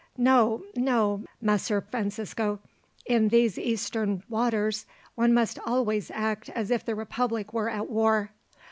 [0.17, 2.59] No, no, Messer Francisco.
[3.05, 8.31] In these eastern waters one must always act as if the republic were at war.